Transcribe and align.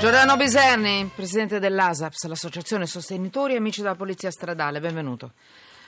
Giordano 0.00 0.38
Biserni, 0.38 1.10
presidente 1.14 1.58
dell'ASAPS, 1.58 2.26
l'associazione 2.26 2.86
sostenitori 2.86 3.52
e 3.52 3.58
amici 3.58 3.82
della 3.82 3.96
Polizia 3.96 4.30
Stradale, 4.30 4.80
benvenuto. 4.80 5.32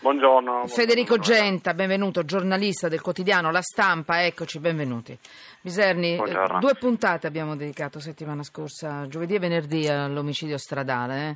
Buongiorno. 0.00 0.66
Federico 0.66 1.14
buongiorno. 1.14 1.42
Genta, 1.42 1.72
benvenuto, 1.72 2.22
giornalista 2.22 2.88
del 2.88 3.00
quotidiano 3.00 3.50
La 3.50 3.62
Stampa, 3.62 4.22
eccoci, 4.26 4.58
benvenuti. 4.58 5.18
Biserni, 5.64 6.14
eh, 6.14 6.16
Buongiorno. 6.16 6.58
due 6.58 6.74
puntate 6.74 7.28
abbiamo 7.28 7.54
dedicato 7.54 8.00
settimana 8.00 8.42
scorsa, 8.42 9.06
giovedì 9.06 9.36
e 9.36 9.38
venerdì, 9.38 9.86
all'omicidio 9.86 10.58
stradale 10.58 11.28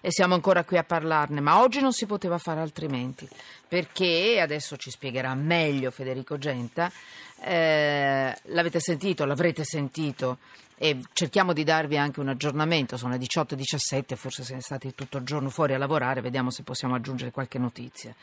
eh? 0.00 0.06
e 0.06 0.12
siamo 0.12 0.34
ancora 0.34 0.62
qui 0.62 0.76
a 0.78 0.84
parlarne, 0.84 1.40
ma 1.40 1.60
oggi 1.60 1.80
non 1.80 1.92
si 1.92 2.06
poteva 2.06 2.38
fare 2.38 2.60
altrimenti, 2.60 3.28
perché, 3.66 4.38
adesso 4.40 4.76
ci 4.76 4.90
spiegherà 4.90 5.34
meglio 5.34 5.90
Federico 5.90 6.38
Genta, 6.38 6.92
eh, 7.40 8.32
l'avete 8.40 8.78
sentito, 8.78 9.24
l'avrete 9.24 9.64
sentito 9.64 10.38
e 10.76 11.00
cerchiamo 11.12 11.52
di 11.52 11.64
darvi 11.64 11.96
anche 11.96 12.20
un 12.20 12.28
aggiornamento, 12.28 12.96
sono 12.96 13.14
le 13.14 13.18
18.17, 13.18 14.14
forse 14.14 14.44
siete 14.44 14.62
stati 14.62 14.94
tutto 14.94 15.18
il 15.18 15.24
giorno 15.24 15.50
fuori 15.50 15.74
a 15.74 15.78
lavorare, 15.78 16.20
vediamo 16.20 16.52
se 16.52 16.62
possiamo 16.62 16.94
aggiungere 16.94 17.32
qualche 17.32 17.58
notizia. 17.58 18.14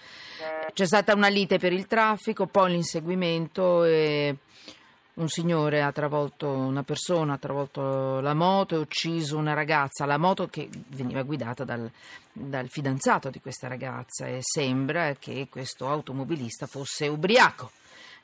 C'è 0.71 0.85
stata 0.85 1.13
una 1.13 1.27
lite 1.27 1.57
per 1.57 1.73
il 1.73 1.85
traffico, 1.85 2.45
poi 2.45 2.71
l'inseguimento 2.71 3.83
e 3.83 4.37
un 5.19 5.27
signore 5.27 5.81
ha 5.81 5.91
travolto 5.91 6.49
una 6.49 6.83
persona, 6.83 7.33
ha 7.33 7.37
travolto 7.37 8.21
la 8.21 8.33
moto 8.33 8.75
e 8.75 8.79
ucciso 8.79 9.37
una 9.37 9.53
ragazza, 9.53 10.05
la 10.05 10.17
moto 10.17 10.47
che 10.47 10.69
veniva 10.87 11.23
guidata 11.23 11.63
dal, 11.63 11.89
dal 12.31 12.69
fidanzato 12.69 13.29
di 13.29 13.41
questa 13.41 13.67
ragazza 13.67 14.27
e 14.27 14.39
sembra 14.41 15.13
che 15.15 15.47
questo 15.49 15.89
automobilista 15.89 16.67
fosse 16.67 17.07
ubriaco. 17.07 17.71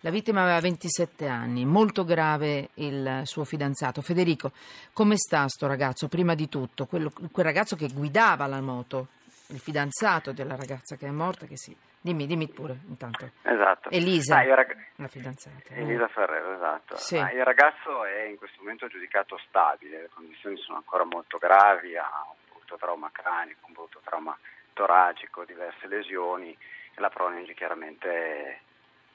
La 0.01 0.09
vittima 0.09 0.43
aveva 0.43 0.59
27 0.59 1.27
anni, 1.27 1.65
molto 1.65 2.03
grave 2.05 2.69
il 2.75 3.21
suo 3.25 3.43
fidanzato. 3.43 4.01
Federico, 4.01 4.51
come 4.93 5.17
sta 5.17 5.47
sto 5.47 5.67
ragazzo? 5.67 6.07
Prima 6.07 6.35
di 6.35 6.47
tutto, 6.47 6.85
quello- 6.85 7.11
quel 7.31 7.45
ragazzo 7.45 7.75
che 7.75 7.89
guidava 7.91 8.45
la 8.45 8.61
moto, 8.61 9.07
il 9.47 9.59
fidanzato 9.59 10.31
della 10.31 10.55
ragazza 10.55 10.95
che 10.95 11.07
è 11.07 11.11
morta, 11.11 11.45
che 11.45 11.57
sì. 11.57 11.75
Dimmi, 12.05 12.27
dimmi 12.27 12.47
pure 12.47 12.77
intanto. 12.87 13.31
Esatto. 13.41 13.89
Elisa, 13.89 14.37
Ah, 14.37 14.53
rag- 14.53 14.77
la 14.97 15.07
fidanzata. 15.07 15.73
eh. 15.73 15.81
Elisa 15.81 16.07
Ferrero, 16.07 16.53
esatto. 16.53 16.97
Sì. 16.97 17.17
Ah, 17.17 17.31
il 17.31 17.43
ragazzo 17.43 18.05
è 18.05 18.25
in 18.25 18.35
questo 18.37 18.57
momento 18.61 18.85
giudicato 18.85 19.39
stabile, 19.47 20.01
le 20.01 20.09
condizioni 20.13 20.55
sono 20.57 20.77
ancora 20.77 21.03
molto 21.03 21.39
gravi, 21.39 21.97
ha 21.97 22.07
un 22.29 22.35
brutto 22.51 22.75
trauma 22.77 23.09
cranico, 23.11 23.61
un 23.65 23.73
brutto 23.73 24.01
trauma 24.03 24.37
toracico, 24.73 25.45
diverse 25.45 25.87
lesioni 25.87 26.51
e 26.51 27.01
la 27.01 27.09
prognosi 27.09 27.55
chiaramente 27.55 28.59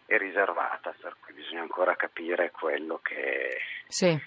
è 0.06 0.16
riservata, 0.18 0.92
per 1.00 1.14
cui 1.20 1.32
bisogna 1.32 1.60
ancora 1.60 1.94
capire 1.94 2.50
quello 2.50 2.98
che, 3.04 3.56
Sì. 3.86 4.20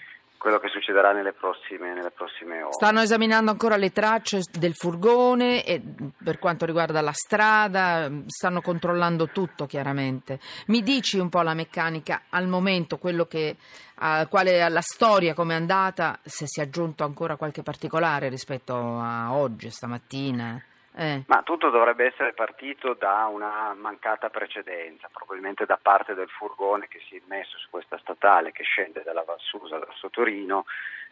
Quello 0.44 0.58
che 0.58 0.68
succederà 0.68 1.12
nelle 1.12 1.32
prossime, 1.32 1.94
nelle 1.94 2.10
prossime 2.10 2.60
ore. 2.60 2.74
Stanno 2.74 3.00
esaminando 3.00 3.50
ancora 3.50 3.76
le 3.76 3.92
tracce 3.92 4.42
del 4.52 4.74
furgone 4.74 5.64
e 5.64 5.80
per 6.22 6.38
quanto 6.38 6.66
riguarda 6.66 7.00
la 7.00 7.14
strada, 7.14 8.10
stanno 8.26 8.60
controllando 8.60 9.28
tutto 9.28 9.64
chiaramente. 9.64 10.38
Mi 10.66 10.82
dici 10.82 11.18
un 11.18 11.30
po' 11.30 11.40
la 11.40 11.54
meccanica 11.54 12.24
al 12.28 12.46
momento, 12.46 12.98
quello 12.98 13.24
che, 13.24 13.56
a, 13.94 14.26
quale 14.26 14.68
la 14.68 14.82
storia, 14.82 15.32
come 15.32 15.54
è 15.54 15.56
andata, 15.56 16.18
se 16.22 16.44
si 16.46 16.60
è 16.60 16.64
aggiunto 16.64 17.04
ancora 17.04 17.36
qualche 17.36 17.62
particolare 17.62 18.28
rispetto 18.28 18.74
a 18.74 19.32
oggi, 19.32 19.70
stamattina? 19.70 20.62
Eh. 20.96 21.24
Ma 21.26 21.42
tutto 21.42 21.70
dovrebbe 21.70 22.06
essere 22.06 22.34
partito 22.34 22.94
da 22.94 23.26
una 23.26 23.74
mancata 23.74 24.30
precedenza, 24.30 25.08
probabilmente 25.12 25.66
da 25.66 25.78
parte 25.80 26.14
del 26.14 26.28
furgone 26.28 26.86
che 26.86 27.00
si 27.08 27.16
è 27.16 27.22
messo 27.26 27.58
su 27.58 27.68
questa 27.68 27.98
statale 27.98 28.52
che 28.52 28.62
scende 28.62 29.02
dalla 29.02 29.24
Valsusa 29.24 29.78
verso 29.78 30.08
Torino 30.10 30.66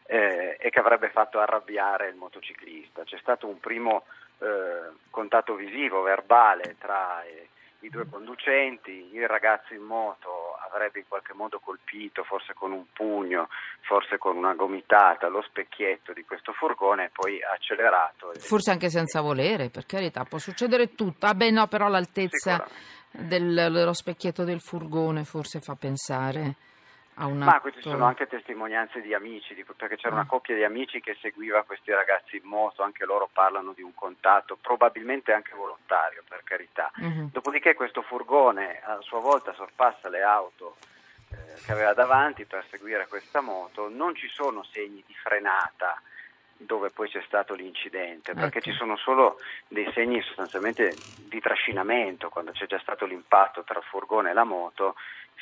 eh, 0.06 0.56
e 0.60 0.70
che 0.70 0.78
avrebbe 0.78 1.10
fatto 1.10 1.40
arrabbiare 1.40 2.08
il 2.08 2.14
motociclista. 2.14 3.02
C'è 3.02 3.18
stato 3.18 3.48
un 3.48 3.58
primo 3.58 4.04
eh, 4.38 4.92
contatto 5.10 5.54
visivo, 5.56 6.02
verbale 6.02 6.76
tra 6.78 7.24
eh, 7.24 7.48
i 7.80 7.90
due 7.90 8.06
conducenti, 8.08 9.10
il 9.12 9.26
ragazzo 9.26 9.74
in 9.74 9.82
moto 9.82 10.41
avrebbe 10.72 11.00
in 11.00 11.04
qualche 11.06 11.34
modo 11.34 11.60
colpito, 11.60 12.24
forse 12.24 12.54
con 12.54 12.72
un 12.72 12.86
pugno, 12.92 13.48
forse 13.82 14.18
con 14.18 14.36
una 14.36 14.54
gomitata, 14.54 15.28
lo 15.28 15.42
specchietto 15.42 16.12
di 16.12 16.24
questo 16.24 16.52
furgone 16.52 17.04
e 17.04 17.10
poi 17.12 17.42
ha 17.42 17.52
accelerato. 17.52 18.32
Forse 18.38 18.70
anche 18.70 18.88
senza 18.88 19.20
volere, 19.20 19.68
per 19.68 19.86
carità, 19.86 20.24
può 20.24 20.38
succedere 20.38 20.94
tutto. 20.94 21.26
Ah 21.26 21.34
beh 21.34 21.50
no, 21.50 21.66
però 21.66 21.88
l'altezza 21.88 22.66
dello 23.10 23.92
specchietto 23.92 24.44
del 24.44 24.60
furgone 24.60 25.24
forse 25.24 25.60
fa 25.60 25.74
pensare 25.74 26.56
a 27.14 27.26
una... 27.26 27.44
Ma 27.44 27.60
queste 27.60 27.82
sono 27.82 28.04
anche 28.04 28.26
testimonianze 28.26 29.00
di 29.00 29.12
amici, 29.12 29.54
di- 29.54 29.64
perché 29.64 29.96
c'era 29.96 30.14
una 30.14 30.26
coppia 30.26 30.54
di 30.54 30.64
amici 30.64 31.00
che 31.00 31.16
seguiva 31.20 31.62
questi 31.64 31.92
ragazzi 31.92 32.36
in 32.36 32.44
moto, 32.44 32.82
anche 32.82 33.04
loro 33.04 33.28
parlano 33.32 33.72
di 33.72 33.82
un 33.82 33.94
contatto, 33.94 34.56
probabilmente 34.60 35.32
anche 35.32 35.54
volontario, 35.54 36.22
per 36.26 36.42
carità. 36.44 36.90
Mhm. 36.96 37.30
Dopodiché 37.32 37.74
questo 37.74 38.02
furgone 38.02 38.80
a 38.82 38.98
sua 39.00 39.20
volta 39.20 39.52
sorpassa 39.52 40.08
le 40.08 40.22
auto 40.22 40.76
eh, 41.30 41.60
che 41.64 41.72
aveva 41.72 41.92
davanti 41.92 42.44
per 42.44 42.64
seguire 42.70 43.06
questa 43.06 43.40
moto, 43.40 43.88
non 43.88 44.14
ci 44.14 44.28
sono 44.28 44.62
segni 44.64 45.02
di 45.06 45.14
frenata 45.14 46.00
dove 46.56 46.90
poi 46.90 47.08
c'è 47.08 47.22
stato 47.26 47.54
l'incidente, 47.54 48.34
perché 48.34 48.58
Ecco. 48.58 48.70
ci 48.70 48.76
sono 48.76 48.96
solo 48.96 49.38
dei 49.68 49.90
segni 49.92 50.22
sostanzialmente 50.22 50.94
di 51.16 51.40
trascinamento 51.40 52.28
quando 52.28 52.52
c'è 52.52 52.66
già 52.66 52.78
stato 52.78 53.04
l'impatto 53.04 53.64
tra 53.64 53.78
il 53.78 53.84
furgone 53.84 54.30
e 54.30 54.32
la 54.32 54.44
moto 54.44 54.94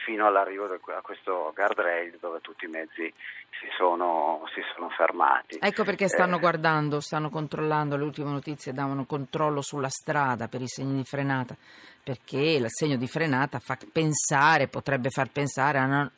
fino 0.05 0.27
all'arrivo 0.27 0.67
del- 0.67 0.81
a 0.97 1.01
questo 1.03 1.53
guardrail 1.55 2.17
dove 2.21 2.41
tutti 2.41 2.65
i 2.65 2.69
mezzi 2.69 3.13
si 3.61 3.67
sono, 3.77 4.43
si 4.55 4.61
sono 4.75 4.89
fermati. 4.91 5.59
Ecco 5.61 5.85
perché 5.85 6.09
stanno 6.09 6.37
Eh, 6.37 6.41
guardando, 6.41 7.01
stanno 7.01 7.29
controllando, 7.29 7.97
le 7.97 8.05
ultime 8.05 8.31
notizie 8.31 8.73
davano 8.73 9.05
controllo 9.05 9.61
sulla 9.61 9.91
strada 9.91 10.49
per 10.49 10.63
i 10.63 10.69
segni 10.69 10.97
di 10.97 11.05
frenata, 11.05 11.55
perché 12.03 12.39
il 12.39 12.67
segno 12.69 12.97
di 12.97 13.07
frenata 13.07 13.59
fa 13.59 13.77
pensare, 13.93 14.69
potrebbe 14.69 15.11
far 15.11 15.29
pensare 15.31 15.79
una- 15.79 16.11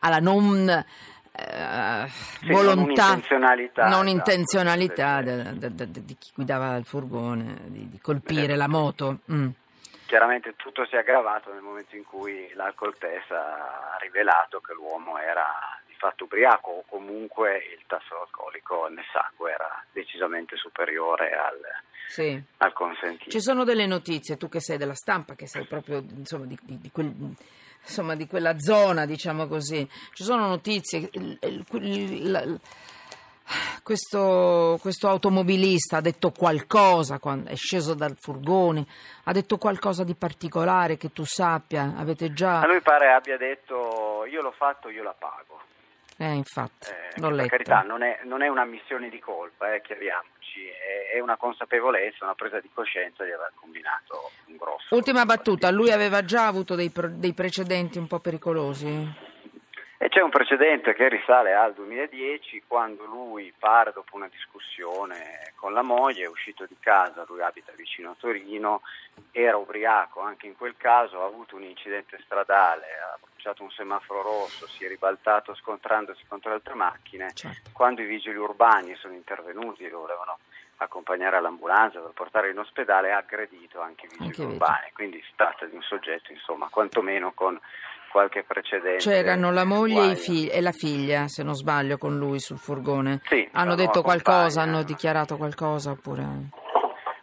alla 0.00 0.18
non 0.20 0.84
eh, 1.38 2.06
Sì, 2.40 2.46
volontà, 2.50 3.08
non 3.08 3.16
intenzionalità, 3.16 3.82
non 3.88 4.06
esatto, 4.06 4.08
intenzionalità 4.08 5.20
del- 5.20 5.42
de- 5.42 5.58
de- 5.58 5.74
de- 5.74 5.90
de- 5.90 6.04
di 6.06 6.16
chi 6.18 6.30
guidava 6.34 6.76
il 6.76 6.86
furgone, 6.86 7.58
di, 7.66 7.90
di 7.90 7.98
colpire 8.00 8.54
Eh. 8.54 8.56
la 8.56 8.68
moto. 8.68 9.18
Mm. 9.30 9.48
Chiaramente 10.06 10.54
tutto 10.56 10.86
si 10.86 10.94
è 10.94 10.98
aggravato 10.98 11.52
nel 11.52 11.62
momento 11.62 11.96
in 11.96 12.04
cui 12.04 12.50
l'alcol 12.54 12.96
test 12.96 13.30
ha 13.32 13.96
rivelato 14.00 14.60
che 14.60 14.72
l'uomo 14.72 15.18
era 15.18 15.44
di 15.86 15.94
fatto 15.98 16.24
ubriaco 16.24 16.70
o 16.70 16.84
comunque 16.88 17.56
il 17.76 17.82
tasso 17.86 18.20
alcolico 18.20 18.86
nel 18.88 19.04
sangue 19.12 19.50
era 19.52 19.84
decisamente 19.92 20.56
superiore 20.56 21.32
al, 21.32 21.58
Sì. 22.08 22.40
al 22.58 22.72
consentito. 22.72 23.30
Ci 23.30 23.40
sono 23.40 23.64
delle 23.64 23.86
notizie, 23.86 24.36
tu 24.36 24.48
che 24.48 24.60
sei 24.60 24.76
della 24.78 24.94
stampa, 24.94 25.34
che 25.34 25.48
sei 25.48 25.64
proprio 25.66 25.98
insomma, 25.98 26.46
di, 26.46 26.56
di- 26.62 26.78
di 26.78 26.90
quel- 26.92 27.34
insomma, 27.82 28.14
di 28.14 28.28
quella 28.28 28.58
zona, 28.60 29.06
diciamo 29.06 29.48
così. 29.48 29.88
Ci 30.12 30.22
sono 30.22 30.46
notizie. 30.46 31.08
il- 31.12 31.36
il- 31.42 31.64
il- 31.72 32.60
questo, 33.86 34.78
questo 34.80 35.06
automobilista 35.06 35.98
ha 35.98 36.00
detto 36.00 36.32
qualcosa 36.32 37.20
quando 37.20 37.50
è 37.50 37.54
sceso 37.54 37.94
dal 37.94 38.16
furgone, 38.18 38.84
ha 39.22 39.30
detto 39.32 39.58
qualcosa 39.58 40.02
di 40.02 40.16
particolare 40.16 40.96
che 40.96 41.12
tu 41.12 41.24
sappia, 41.24 41.94
avete 41.96 42.32
già... 42.32 42.62
A 42.62 42.66
lui 42.66 42.80
pare 42.80 43.12
abbia 43.12 43.36
detto 43.36 44.24
io 44.28 44.42
l'ho 44.42 44.50
fatto, 44.50 44.88
io 44.88 45.04
la 45.04 45.14
pago. 45.16 45.60
Eh, 46.18 46.32
infatti, 46.32 46.88
Eh, 46.90 47.20
l'ho 47.20 47.28
per 47.28 47.36
letto. 47.36 47.48
carità, 47.50 47.82
non 47.82 48.02
è, 48.02 48.22
non 48.24 48.42
è 48.42 48.48
un'ammissione 48.48 49.08
di 49.08 49.20
colpa, 49.20 49.72
eh, 49.72 49.80
chiariamoci, 49.82 50.66
è, 50.66 51.14
è 51.14 51.20
una 51.20 51.36
consapevolezza, 51.36 52.24
una 52.24 52.34
presa 52.34 52.58
di 52.58 52.70
coscienza 52.74 53.22
di 53.22 53.30
aver 53.30 53.52
combinato 53.54 54.32
un 54.46 54.56
grosso. 54.56 54.96
Ultima 54.96 55.24
battuta, 55.24 55.70
lui 55.70 55.92
aveva 55.92 56.24
già 56.24 56.48
avuto 56.48 56.74
dei, 56.74 56.90
pro- 56.90 57.12
dei 57.12 57.34
precedenti 57.34 57.98
un 57.98 58.08
po' 58.08 58.18
pericolosi? 58.18 59.25
E 59.98 60.10
c'è 60.10 60.20
un 60.20 60.28
precedente 60.28 60.92
che 60.92 61.08
risale 61.08 61.54
al 61.54 61.72
2010 61.72 62.64
quando 62.66 63.04
lui 63.06 63.52
pare 63.58 63.92
dopo 63.92 64.16
una 64.16 64.28
discussione 64.28 65.52
con 65.54 65.72
la 65.72 65.82
moglie, 65.82 66.24
è 66.24 66.28
uscito 66.28 66.66
di 66.66 66.76
casa, 66.78 67.24
lui 67.26 67.40
abita 67.40 67.72
vicino 67.74 68.10
a 68.10 68.16
Torino, 68.18 68.82
era 69.30 69.56
ubriaco 69.56 70.20
anche 70.20 70.46
in 70.46 70.56
quel 70.56 70.76
caso, 70.76 71.22
ha 71.22 71.26
avuto 71.26 71.56
un 71.56 71.62
incidente 71.62 72.20
stradale, 72.22 72.84
ha 72.98 73.18
bruciato 73.18 73.62
un 73.62 73.70
semaforo 73.70 74.20
rosso, 74.20 74.66
si 74.66 74.84
è 74.84 74.88
ribaltato 74.88 75.54
scontrandosi 75.54 76.26
contro 76.28 76.52
altre 76.52 76.74
macchine. 76.74 77.32
Certo. 77.32 77.70
Quando 77.72 78.02
i 78.02 78.06
vigili 78.06 78.36
urbani 78.36 78.94
sono 78.96 79.14
intervenuti 79.14 79.84
e 79.84 79.88
lo 79.88 80.00
volevano 80.00 80.38
accompagnare 80.78 81.36
all'ambulanza 81.36 82.00
per 82.00 82.10
portare 82.12 82.50
in 82.50 82.58
ospedale, 82.58 83.12
ha 83.12 83.18
aggredito 83.18 83.80
anche 83.80 84.04
i 84.04 84.08
vigili 84.10 84.28
Anche 84.28 84.42
urbani. 84.42 84.90
Quindi 84.92 85.22
si 85.22 85.32
tratta 85.34 85.64
di 85.64 85.74
un 85.74 85.82
soggetto, 85.82 86.32
insomma, 86.32 86.68
quantomeno 86.68 87.32
con 87.32 87.58
qualche 88.10 88.42
precedente. 88.44 88.98
C'erano 89.02 89.50
la 89.52 89.64
moglie 89.64 90.12
e, 90.12 90.16
figli- 90.16 90.50
e 90.50 90.60
la 90.60 90.72
figlia, 90.72 91.28
se 91.28 91.42
non 91.42 91.54
sbaglio, 91.54 91.98
con 91.98 92.16
lui 92.16 92.38
sul 92.40 92.58
furgone. 92.58 93.20
Sì, 93.24 93.48
hanno 93.52 93.74
detto 93.74 94.02
qualcosa, 94.02 94.60
compagna. 94.60 94.62
hanno 94.62 94.82
dichiarato 94.82 95.36
qualcosa 95.36 95.90
oppure... 95.90 96.22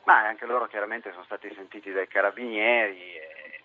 Ma 0.06 0.28
anche 0.28 0.46
loro 0.46 0.68
chiaramente 0.68 1.12
sono 1.12 1.24
stati 1.24 1.52
sentiti 1.56 1.92
dai 1.92 2.08
carabinieri 2.08 3.16
e 3.16 3.64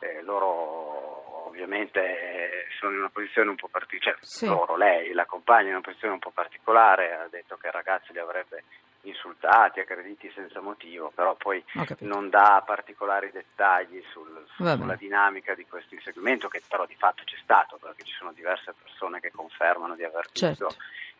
eh, 0.00 0.22
loro 0.22 1.46
ovviamente 1.46 2.66
sono 2.78 2.92
in 2.92 2.98
una 3.00 3.10
posizione 3.12 3.50
un 3.50 3.56
po' 3.56 3.68
particolare, 3.68 4.16
cioè 4.18 4.24
Sì. 4.24 4.46
loro, 4.46 4.76
lei, 4.76 5.12
la 5.12 5.26
compagna 5.26 5.66
in 5.68 5.74
una 5.74 5.82
posizione 5.82 6.14
un 6.14 6.20
po' 6.20 6.30
particolare, 6.30 7.12
ha 7.12 7.28
detto 7.28 7.58
che 7.60 7.66
il 7.66 7.72
ragazzo 7.74 8.12
li 8.12 8.18
avrebbe 8.18 8.64
insultati, 9.02 9.80
aggrediti 9.80 10.30
senza 10.34 10.60
motivo, 10.60 11.10
però 11.14 11.34
poi 11.34 11.62
non 12.00 12.28
dà 12.28 12.62
particolari 12.66 13.30
dettagli 13.30 14.02
sul- 14.12 14.46
sulla 14.56 14.94
dinamica 14.96 15.54
di 15.54 15.66
questo 15.66 15.94
inseguimento 15.94 16.48
che 16.48 16.62
però 16.68 16.84
di 16.86 16.94
fatto 16.96 17.22
c'è 17.24 17.36
stato 17.42 17.78
perché 17.80 18.04
ci 18.04 18.12
sono 18.12 18.32
diverse 18.32 18.74
persone 18.82 19.20
che 19.20 19.30
confermano 19.30 19.94
di 19.94 20.04
aver 20.04 20.26
visto 20.30 20.46
Certo. 20.46 20.74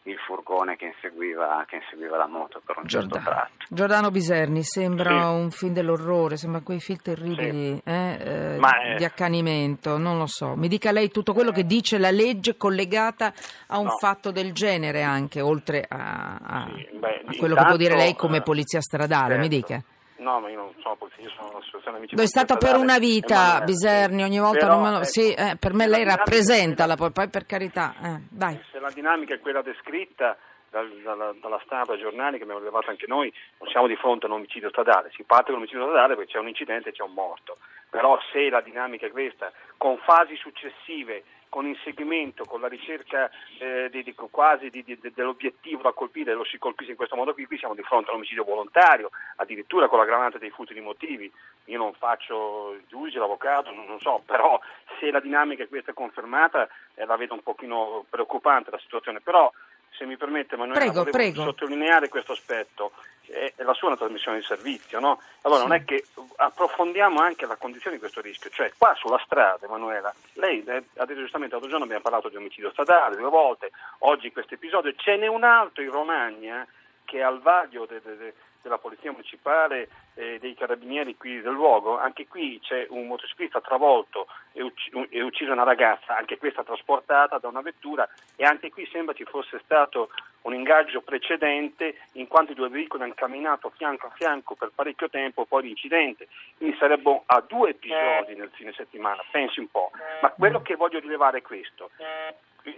Il 0.05 0.17
furgone 0.27 0.77
che 0.77 0.87
inseguiva, 0.87 1.65
che 1.69 1.77
inseguiva 1.77 2.17
la 2.17 2.27
moto 2.27 2.63
per 2.65 2.79
un 2.79 2.89
certo 2.89 3.09
Giordano. 3.09 3.25
tratto. 3.25 3.53
Giordano 3.69 4.11
Biserni, 4.11 4.63
sembra 4.63 5.11
Sì. 5.11 5.35
un 5.35 5.51
film 5.51 5.73
dell'orrore, 5.75 6.37
sembra 6.37 6.61
quei 6.63 6.81
film 6.81 6.99
terribili 7.03 7.81
eh, 7.85 8.19
eh, 8.55 8.57
Ma, 8.59 8.81
eh, 8.81 8.97
di 8.97 9.05
accanimento, 9.05 9.99
non 9.99 10.17
lo 10.19 10.27
so. 10.27 10.55
Mi 10.57 10.69
dica 10.69 10.91
lei 10.91 11.11
tutto 11.11 11.35
quello 11.35 11.53
che 11.53 11.67
dice 11.67 11.99
la 11.99 12.11
legge 12.11 12.57
collegata 12.57 13.33
a 13.69 13.79
un 13.79 13.85
No. 13.87 13.97
fatto 13.99 14.31
del 14.31 14.53
genere 14.53 15.03
anche, 15.03 15.41
oltre 15.43 15.85
a, 15.87 16.39
a- 16.43 16.71
Sì, 16.75 16.97
beh, 16.97 17.23
a 17.27 17.35
quello 17.37 17.55
che 17.55 17.61
può 17.61 17.73
intanto, 17.73 17.77
dire 17.77 17.95
lei 17.97 18.15
come 18.17 18.39
eh, 18.39 18.43
polizia 18.43 18.81
stradale, 18.81 19.37
mi 19.37 19.51
certo. 19.51 19.57
dica. 19.75 19.83
No, 20.21 20.39
ma 20.39 20.51
io 20.51 20.57
non 20.57 20.75
sono 20.81 20.97
polizia, 20.97 21.25
io 21.25 21.31
sono 21.31 21.49
un'associazione 21.51 21.97
amici 21.97 22.15
Lo 22.15 22.23
è 22.23 22.27
stato 22.27 22.57
per 22.57 22.77
una 22.77 22.99
vita, 22.99 23.63
Biserni, 23.65 24.23
ogni 24.23 24.39
volta 24.39 24.67
Però, 24.67 24.75
non 24.75 24.83
me 24.83 24.91
lo... 24.91 24.97
ecco, 24.97 25.05
Sì, 25.07 25.33
eh, 25.33 25.57
per 25.59 25.73
me 25.73 25.87
lei 25.87 26.05
rappresenta, 26.05 26.85
la, 26.85 26.95
poi 26.95 27.11
per 27.11 27.47
carità, 27.47 27.95
eh, 28.03 28.21
vai. 28.31 28.61
Se 28.71 28.79
la 28.79 28.91
dinamica 28.91 29.35
è 29.35 29.41
quella 29.41 29.63
descritta 29.63 30.37
dal- 30.69 31.01
dalla, 31.03 31.35
dalla 31.41 31.61
stampa, 31.65 31.93
dai 31.93 32.03
giornali 32.03 32.37
che 32.37 32.43
abbiamo 32.43 32.61
rilevato 32.61 32.91
anche 32.91 33.07
noi, 33.09 33.33
non 33.59 33.69
siamo 33.71 33.87
di 33.87 33.97
fronte 33.97 34.27
a 34.27 34.29
un 34.29 34.37
omicidio 34.37 34.69
stradale, 34.69 35.11
si 35.15 35.25
parte 35.25 35.47
con 35.47 35.55
un 35.55 35.61
omicidio 35.61 35.85
stradale 35.85 36.17
perché 36.17 36.33
c'è 36.33 36.39
un 36.39 36.49
incidente 36.49 36.91
e 36.91 36.93
c'è 36.93 37.03
un 37.03 37.13
morto. 37.15 37.57
Però 37.89 38.19
se 38.31 38.49
la 38.51 38.61
dinamica 38.61 39.07
è 39.07 39.11
questa, 39.11 39.51
con 39.77 39.97
fasi 39.99 40.37
successive, 40.37 41.25
con 41.51 41.67
inseguimento, 41.67 42.45
con 42.47 42.63
la 42.63 42.69
ricerca 42.69 43.31
eh, 43.59 43.91
di- 43.91 44.03
di- 44.03 44.15
quasi 44.15 44.71
di- 44.71 44.99
dell'obiettivo 45.13 45.83
da 45.83 45.93
colpire, 45.93 46.33
lo 46.33 46.45
si 46.45 46.57
colpisce 46.57 46.93
in 46.93 46.97
questo 46.97 47.17
modo 47.17 47.35
qui, 47.35 47.45
qui 47.45 47.59
siamo 47.59 47.75
di 47.75 47.83
fronte 47.83 48.09
a 48.09 48.13
un 48.13 48.19
omicidio 48.19 48.45
volontario, 48.45 49.11
addirittura 49.37 49.89
con 49.89 49.99
l'aggravante 49.99 50.39
dei 50.39 50.51
furti 50.51 50.73
di 50.73 50.81
motivi. 50.81 51.31
Io 51.67 51.77
non 51.77 51.93
faccio 51.93 52.73
il 52.73 52.85
giudice, 52.89 53.19
l'avvocato, 53.19 53.71
non, 53.73 53.85
non 53.85 54.01
so, 54.01 54.23
però 54.25 54.59
se 54.99 55.11
la 55.11 55.21
dinamica 55.21 55.67
è 55.69 55.93
confermata 55.93 56.69
eh, 56.95 57.05
la 57.05 57.17
vedo 57.17 57.35
un 57.35 57.43
pochino 57.43 58.07
preoccupante 58.09 58.71
la 58.71 58.79
situazione. 58.79 59.21
Però 59.21 59.53
se 59.91 60.05
mi 60.07 60.17
permette 60.17 60.55
Emanuele, 60.55 60.81
Prego, 60.81 61.05
prego. 61.05 61.43
sottolineare 61.43 62.09
questo 62.09 62.33
aspetto. 62.33 62.93
Eh, 63.33 63.53
la 63.59 63.75
sua 63.75 63.87
è 63.89 63.91
una 63.93 63.97
trasmissione 63.97 64.39
di 64.39 64.45
servizio, 64.45 64.99
no? 64.99 65.21
Allora 65.43 65.61
Sì. 65.63 65.69
non 65.69 65.77
è 65.77 65.85
che 65.85 66.05
approfondiamo 66.37 67.21
anche 67.21 67.47
la 67.47 67.55
condizione 67.57 67.95
di 67.95 68.01
questo 68.01 68.21
rischio, 68.21 68.51
cioè 68.51 68.73
qua 68.77 68.93
sulla 68.97 69.21
strada, 69.25 69.67
Emanuela, 69.67 70.13
lei 70.35 70.65
ha 70.67 71.05
detto 71.05 71.15
giustamente 71.21 71.53
l'altro 71.53 71.71
giorno 71.71 71.85
abbiamo 71.85 72.03
parlato 72.03 72.29
di 72.29 72.37
omicidio 72.37 72.71
stradale 72.73 73.15
due 73.17 73.29
volte, 73.31 73.71
oggi 73.99 74.33
questo 74.33 74.55
episodio, 74.55 74.93
ce 74.97 75.17
n'è 75.17 75.29
un 75.29 75.45
altro 75.45 75.83
in 75.83 75.91
Romagna 75.93 76.67
che 77.11 77.19
è 77.19 77.23
al 77.23 77.41
vaglio 77.41 77.87
de- 77.87 78.01
de- 78.01 78.17
de- 78.17 78.35
della 78.63 78.79
polizia 78.79 79.11
municipale 79.11 79.89
e 80.15 80.39
dei 80.39 80.55
carabinieri 80.55 81.17
qui 81.17 81.41
del 81.41 81.53
luogo, 81.55 81.99
anche 81.99 82.29
qui 82.29 82.61
c'è 82.61 82.87
un 82.91 83.07
motociclista 83.07 83.61
travolto 83.63 84.27
e, 84.53 84.63
ucc- 84.63 85.07
e 85.09 85.23
uccisa 85.23 85.53
una 85.53 85.63
ragazza, 85.65 86.15
anche 86.17 86.37
questa 86.39 86.63
trasportata 86.63 87.39
da 87.39 87.49
una 87.49 87.63
vettura 87.63 88.07
e 88.37 88.45
anche 88.45 88.71
qui 88.71 88.87
sembra 88.93 89.15
ci 89.15 89.25
fosse 89.25 89.59
stato 89.65 90.11
un 90.43 90.53
ingaggio 90.55 91.01
precedente 91.01 92.01
in 92.13 92.29
quanto 92.29 92.53
i 92.53 92.55
due 92.55 92.69
veicoli 92.69 93.03
hanno 93.03 93.15
camminato 93.15 93.71
fianco 93.71 94.07
a 94.09 94.11
fianco 94.11 94.55
per 94.55 94.71
parecchio 94.75 95.09
tempo 95.09 95.47
poi 95.47 95.63
l'incidente, 95.63 96.29
quindi 96.59 96.77
sarebbero 96.77 97.23
a 97.27 97.41
due 97.41 97.71
episodi 97.71 98.35
nel 98.37 98.51
fine 98.53 98.73
settimana, 98.75 99.23
pensi 99.31 99.59
un 99.59 99.71
po', 99.71 99.91
ma 100.21 100.31
quello 100.33 100.61
che 100.61 100.77
voglio 100.77 101.01
rilevare 101.01 101.39
è 101.39 101.43
questo, 101.43 101.91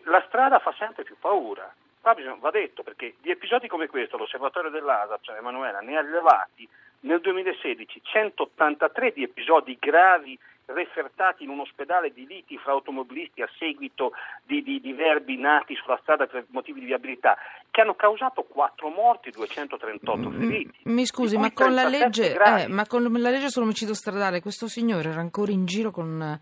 la 0.05 0.23
strada 0.29 0.61
fa 0.61 0.73
sempre 0.79 1.03
più 1.03 1.17
paura. 1.19 1.75
Qua 2.03 2.15
bisogna- 2.15 2.37
va 2.41 2.51
detto 2.51 2.83
perché 2.83 3.15
di 3.21 3.31
episodi 3.31 3.69
come 3.69 3.87
questo 3.87 4.17
l'osservatorio 4.17 4.71
dell'ASA, 4.71 5.19
cioè 5.21 5.39
Emanuela, 5.39 5.79
ne 5.79 5.97
ha 5.97 6.01
rilevati 6.01 6.69
nel 7.01 7.21
2016 7.21 8.01
183 8.03 9.13
di 9.13 9.23
episodi 9.23 9.77
gravi 9.79 10.37
refertati 10.67 11.45
in 11.45 11.51
un 11.51 11.61
ospedale 11.61 12.13
di 12.13 12.27
liti 12.27 12.59
fra 12.59 12.73
automobilisti 12.73 13.41
a 13.43 13.49
seguito 13.57 14.13
di, 14.43 14.63
di, 14.65 14.81
di 14.81 14.93
verbi 14.93 15.37
nati 15.37 15.77
sulla 15.77 15.99
strada 16.03 16.27
per 16.27 16.45
motivi 16.49 16.81
di 16.81 16.87
viabilità, 16.87 17.37
che 17.71 17.81
hanno 17.83 17.95
causato 17.95 18.43
4 18.43 18.89
morti 18.89 19.29
e 19.29 19.33
238 19.33 20.31
feriti. 20.31 20.79
Mm, 20.89 20.93
Mi 20.93 21.07
scusi, 21.07 21.37
ma 21.37 21.53
con, 21.53 21.73
la 21.73 21.87
37 21.87 22.39
legge, 22.39 22.65
eh, 22.65 22.69
ma 22.69 22.85
con 22.87 23.03
la 23.03 23.31
legge 23.31 23.49
sull'omicidio 23.49 23.95
stradale 23.95 24.41
questo 24.41 24.67
signore 24.67 25.11
era 25.11 25.21
ancora 25.21 25.53
in 25.53 25.67
giro 25.67 25.93
con... 25.93 26.41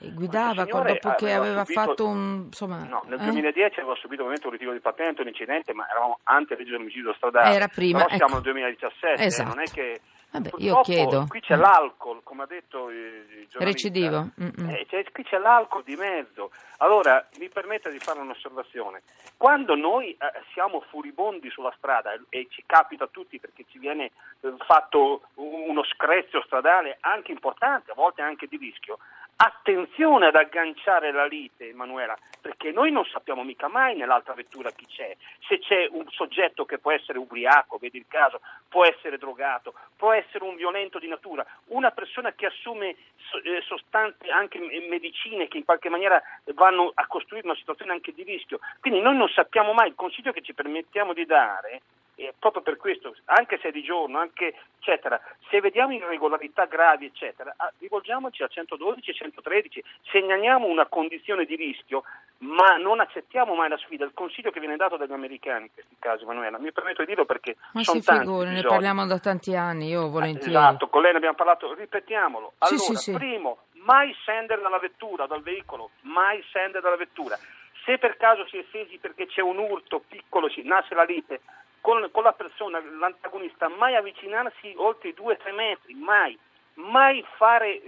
eh, 0.00 0.10
guidava 0.12 0.64
signore 0.64 0.98
dopo 1.00 1.14
che 1.16 1.32
aveva 1.32 1.64
subito- 1.64 1.80
fatto 1.80 2.06
un... 2.06 2.42
insomma... 2.46 2.84
No, 2.84 3.02
nel 3.06 3.20
eh? 3.20 3.24
2010 3.24 3.80
aveva 3.80 3.94
subito 3.96 4.20
ovviamente 4.22 4.46
un 4.46 4.52
ritiro 4.52 4.72
di 4.72 4.80
patente, 4.80 5.20
un 5.22 5.28
incidente, 5.28 5.72
ma 5.72 5.88
eravamo 5.88 6.18
ante 6.24 6.56
legge 6.56 6.70
dell'omicidio 6.70 7.12
stradale. 7.14 7.54
Era 7.54 7.68
prima, 7.68 8.04
Però 8.04 8.16
siamo 8.16 8.36
ecco. 8.38 8.44
nel 8.44 8.52
2017, 8.54 9.22
eh, 9.22 9.26
Esatto. 9.26 9.48
non 9.48 9.60
è 9.60 9.66
che... 9.70 10.00
Vabbè, 10.32 10.50
io 10.58 10.80
chiedo. 10.82 11.26
Qui 11.28 11.40
c'è 11.40 11.54
Eh. 11.54 11.56
l'alcol, 11.56 12.20
come 12.22 12.44
ha 12.44 12.46
detto 12.46 12.88
il 12.88 13.48
giornalista. 13.48 13.58
Recidivo. 13.64 14.28
Eh, 14.38 14.86
c'è- 14.88 15.10
qui 15.10 15.24
c'è 15.24 15.38
l'alcol 15.38 15.82
di 15.82 15.96
mezzo. 15.96 16.52
Allora, 16.78 17.26
mi 17.40 17.48
permetta 17.48 17.90
di 17.90 17.98
fare 17.98 18.20
un'osservazione. 18.20 19.02
Quando 19.36 19.74
noi 19.74 20.12
eh, 20.12 20.16
siamo 20.52 20.82
furibondi 20.88 21.50
sulla 21.50 21.74
strada 21.76 22.12
e, 22.12 22.20
e 22.28 22.46
ci 22.48 22.62
capita 22.64 23.04
a 23.04 23.08
tutti 23.10 23.40
perché 23.40 23.64
ci 23.72 23.80
viene 23.80 24.12
eh, 24.42 24.54
fatto 24.58 25.22
un- 25.34 25.64
uno 25.70 25.82
screzio 25.82 26.40
stradale 26.42 26.98
anche 27.00 27.32
importante, 27.32 27.90
a 27.90 27.94
volte 27.94 28.22
anche 28.22 28.46
di 28.46 28.56
rischio, 28.56 28.98
attenzione 29.42 30.26
ad 30.26 30.34
agganciare 30.34 31.12
la 31.12 31.24
lite, 31.24 31.70
Emanuela, 31.70 32.14
perché 32.42 32.72
noi 32.72 32.92
non 32.92 33.06
sappiamo 33.06 33.42
mica 33.42 33.68
mai 33.68 33.96
nell'altra 33.96 34.34
vettura 34.34 34.70
chi 34.70 34.84
c'è. 34.86 35.16
Se 35.48 35.58
c'è 35.58 35.88
un 35.90 36.04
soggetto 36.10 36.66
che 36.66 36.78
può 36.78 36.92
essere 36.92 37.18
ubriaco, 37.18 37.78
vedi 37.78 37.96
il 37.96 38.04
caso, 38.06 38.42
può 38.68 38.84
essere 38.84 39.16
drogato, 39.16 39.72
può 39.96 40.12
essere 40.12 40.44
un 40.44 40.56
violento 40.56 40.98
di 40.98 41.08
natura, 41.08 41.46
una 41.68 41.90
persona 41.90 42.32
che 42.32 42.46
assume 42.46 42.90
eh, 42.90 43.62
sostanze, 43.66 44.28
anche 44.28 44.58
me- 44.58 44.86
medicine 44.90 45.48
che 45.48 45.56
in 45.56 45.64
qualche 45.64 45.88
maniera 45.88 46.22
vanno 46.52 46.90
a 46.92 47.06
costruire 47.06 47.46
una 47.46 47.56
situazione 47.56 47.92
anche 47.92 48.12
di 48.12 48.22
rischio. 48.22 48.58
Quindi 48.80 49.00
noi 49.00 49.16
non 49.16 49.28
sappiamo 49.28 49.72
mai, 49.72 49.88
il 49.88 49.94
consiglio 49.94 50.32
che 50.32 50.42
ci 50.42 50.52
permettiamo 50.52 51.14
di 51.14 51.24
dare 51.24 51.80
e 52.20 52.34
proprio 52.38 52.60
per 52.60 52.76
questo, 52.76 53.16
anche 53.24 53.58
se 53.62 53.68
è 53.68 53.72
di 53.72 53.82
giorno, 53.82 54.18
anche 54.18 54.54
eccetera, 54.78 55.18
se 55.48 55.60
vediamo 55.60 55.94
irregolarità 55.94 56.66
gravi, 56.66 57.06
eccetera, 57.06 57.54
ah, 57.56 57.72
rivolgiamoci 57.78 58.42
a 58.42 58.48
112 58.48 59.10
e 59.10 59.14
113, 59.14 59.82
segnaliamo 60.10 60.66
una 60.66 60.86
condizione 60.86 61.46
di 61.46 61.56
rischio, 61.56 62.02
ma 62.38 62.76
non 62.76 63.00
accettiamo 63.00 63.54
mai 63.54 63.70
la 63.70 63.78
sfida. 63.78 64.04
Il 64.04 64.12
consiglio 64.12 64.50
che 64.50 64.60
viene 64.60 64.76
dato 64.76 64.98
dagli 64.98 65.12
americani 65.12 65.64
in 65.64 65.72
questi 65.72 65.96
casi, 65.98 66.26
Manuela, 66.26 66.58
mi 66.58 66.72
permetto 66.72 67.00
di 67.00 67.08
dirlo 67.08 67.24
perché 67.24 67.56
Ma 67.72 67.82
sono 67.82 68.00
tanti 68.00 68.26
figuri, 68.26 68.50
ne 68.50 68.62
parliamo 68.62 69.06
da 69.06 69.18
tanti 69.18 69.56
anni, 69.56 69.88
io 69.88 70.08
volentieri. 70.10 70.50
Esatto, 70.50 70.88
con 70.88 71.00
lei 71.00 71.12
ne 71.12 71.18
abbiamo 71.18 71.36
parlato, 71.36 71.72
ripetiamolo. 71.72 72.52
Sì, 72.60 72.74
Allora, 72.74 72.78
sì, 72.78 72.94
sì. 72.96 73.12
primo, 73.12 73.58
mai 73.84 74.12
scendere 74.12 74.60
dalla 74.60 74.78
vettura, 74.78 75.26
dal 75.26 75.42
veicolo, 75.42 75.90
mai 76.02 76.42
scendere 76.42 76.82
dalla 76.82 76.96
vettura. 76.96 77.38
Se 77.84 77.96
per 77.96 78.18
caso 78.18 78.46
si 78.46 78.58
è 78.58 78.64
scesi 78.68 78.98
perché 78.98 79.26
c'è 79.26 79.40
un 79.40 79.56
urto 79.56 80.02
piccolo, 80.06 80.48
nasce 80.64 80.94
la 80.94 81.04
lite, 81.04 81.40
con, 81.80 82.08
con 82.12 82.22
la 82.22 82.32
persona, 82.32 82.80
l'antagonista, 82.98 83.68
mai 83.68 83.96
avvicinarsi 83.96 84.72
oltre 84.76 85.10
i 85.10 85.14
2-3 85.16 85.54
metri, 85.54 85.94
mai, 85.94 86.38
mai 86.74 87.24
fare 87.36 87.82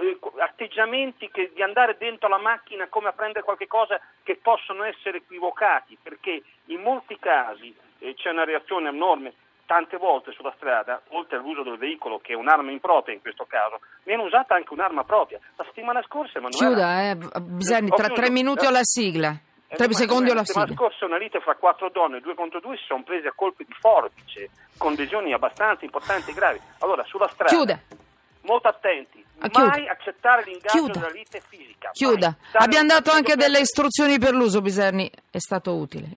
eh, 0.00 0.18
atteggiamenti 0.38 1.30
che, 1.30 1.50
di 1.54 1.62
andare 1.62 1.96
dentro 1.98 2.28
la 2.28 2.38
macchina 2.38 2.88
come 2.88 3.08
a 3.08 3.12
prendere 3.12 3.44
qualche 3.44 3.66
cosa 3.66 4.00
che 4.22 4.38
possono 4.40 4.84
essere 4.84 5.18
equivocati, 5.18 5.98
perché 6.02 6.42
in 6.66 6.80
molti 6.80 7.18
casi 7.18 7.74
eh, 7.98 8.14
c'è 8.14 8.30
una 8.30 8.44
reazione 8.44 8.88
abnorme. 8.88 9.34
Tante 9.64 9.96
volte 9.96 10.32
sulla 10.32 10.52
strada, 10.56 11.00
oltre 11.10 11.36
all'uso 11.36 11.62
del 11.62 11.78
veicolo, 11.78 12.18
che 12.18 12.32
è 12.32 12.36
un'arma 12.36 12.70
impropria 12.70 13.14
in 13.14 13.22
questo 13.22 13.46
caso, 13.46 13.80
viene 14.02 14.22
usata 14.22 14.54
anche 14.54 14.72
un'arma 14.72 15.04
propria. 15.04 15.38
La 15.56 15.64
settimana 15.64 16.02
scorsa, 16.02 16.38
Emanuela, 16.38 16.66
Chiuda, 16.66 17.10
eh, 17.10 17.40
bisogna, 17.40 17.88
tra 17.94 18.08
tre 18.08 18.28
minuti 18.28 18.66
ho 18.66 18.70
la 18.70 18.82
sigla. 18.82 19.34
Eh, 19.72 19.76
Tre 19.76 19.94
secondi 19.94 20.30
ho 20.30 20.34
la 20.34 20.40
La 20.40 20.44
settimana 20.44 20.74
scorsa 20.74 21.04
una 21.06 21.16
lite 21.18 21.40
fra 21.40 21.54
quattro 21.56 21.88
donne, 21.90 22.20
due 22.20 22.34
contro 22.34 22.60
due, 22.60 22.76
si 22.76 22.84
sono 22.86 23.02
prese 23.02 23.28
a 23.28 23.32
colpi 23.34 23.64
di 23.64 23.74
forbice, 23.80 24.50
con 24.76 24.92
lesioni 24.94 25.32
abbastanza 25.32 25.84
importanti 25.84 26.30
e 26.30 26.34
gravi. 26.34 26.60
Allora, 26.80 27.02
sulla 27.04 27.28
strada, 27.28 27.50
Chiuda, 27.54 27.78
molto 28.42 28.68
attenti, 28.68 29.20
Ah, 29.44 29.48
mai 29.50 29.88
accettare 29.88 30.44
l'ingaggio 30.44 30.68
Chiuda. 30.78 30.92
della 30.92 31.08
lite 31.10 31.42
fisica. 31.48 31.90
chiuda. 31.90 32.36
Abbiamo 32.52 32.86
dato 32.86 33.10
anche 33.10 33.34
delle 33.34 33.58
istruzioni 33.58 34.16
per 34.20 34.34
l'uso, 34.34 34.60
Biserni. 34.60 35.10
È 35.30 35.38
stato 35.38 35.74
utile. 35.74 36.06